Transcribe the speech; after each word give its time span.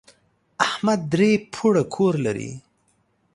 احمد 0.65 0.99
درې 1.13 1.31
پوړه 1.53 1.83
کور 1.95 2.13
لري. 2.25 2.51